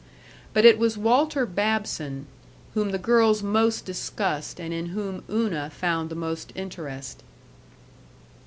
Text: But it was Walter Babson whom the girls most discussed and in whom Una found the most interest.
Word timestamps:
But 0.51 0.65
it 0.65 0.79
was 0.79 0.97
Walter 0.97 1.45
Babson 1.45 2.25
whom 2.73 2.89
the 2.89 2.97
girls 2.97 3.43
most 3.43 3.85
discussed 3.85 4.59
and 4.59 4.73
in 4.73 4.87
whom 4.87 5.23
Una 5.29 5.69
found 5.69 6.09
the 6.09 6.15
most 6.15 6.51
interest. 6.55 7.21